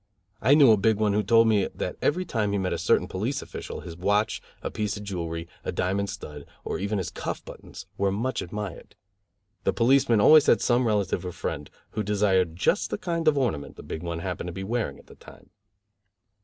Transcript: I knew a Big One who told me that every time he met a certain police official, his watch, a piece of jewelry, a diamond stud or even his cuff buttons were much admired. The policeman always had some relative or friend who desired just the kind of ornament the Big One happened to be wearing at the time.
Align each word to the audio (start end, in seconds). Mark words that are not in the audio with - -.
I 0.41 0.55
knew 0.55 0.71
a 0.71 0.77
Big 0.77 0.97
One 0.97 1.13
who 1.13 1.21
told 1.21 1.47
me 1.47 1.67
that 1.75 1.95
every 2.01 2.25
time 2.25 2.53
he 2.53 2.57
met 2.57 2.73
a 2.73 2.79
certain 2.79 3.07
police 3.07 3.43
official, 3.43 3.81
his 3.81 3.95
watch, 3.95 4.41
a 4.63 4.71
piece 4.71 4.97
of 4.97 5.03
jewelry, 5.03 5.47
a 5.63 5.71
diamond 5.71 6.09
stud 6.09 6.47
or 6.63 6.79
even 6.79 6.97
his 6.97 7.11
cuff 7.11 7.45
buttons 7.45 7.85
were 7.99 8.11
much 8.11 8.41
admired. 8.41 8.95
The 9.63 9.73
policeman 9.73 10.19
always 10.19 10.47
had 10.47 10.59
some 10.59 10.87
relative 10.87 11.23
or 11.23 11.31
friend 11.31 11.69
who 11.91 12.01
desired 12.01 12.55
just 12.55 12.89
the 12.89 12.97
kind 12.97 13.27
of 13.27 13.37
ornament 13.37 13.75
the 13.75 13.83
Big 13.83 14.01
One 14.01 14.17
happened 14.21 14.47
to 14.47 14.53
be 14.53 14.63
wearing 14.63 14.97
at 14.97 15.05
the 15.05 15.13
time. 15.13 15.51